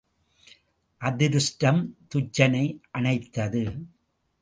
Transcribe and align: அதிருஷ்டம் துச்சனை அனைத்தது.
அதிருஷ்டம் 1.01 1.81
துச்சனை 2.07 2.65
அனைத்தது. 2.91 3.63